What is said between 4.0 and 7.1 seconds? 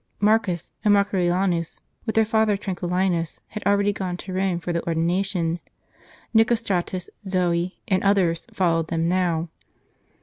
to Rome for the ordination. Nicostratus,